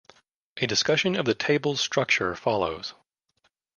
A 0.57 0.65
discussion 0.65 1.15
of 1.15 1.25
the 1.25 1.35
table's 1.35 1.79
structure 1.79 2.33
follows. 2.35 2.95